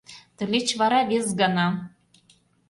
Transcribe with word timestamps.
Тылеч 0.37 0.67
вара 0.79 0.99
вес 1.09 1.27
гана 1.41 1.67